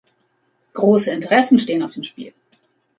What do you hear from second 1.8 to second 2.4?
auf dem Spiel.